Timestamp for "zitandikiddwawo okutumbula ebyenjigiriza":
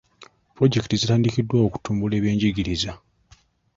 1.01-2.91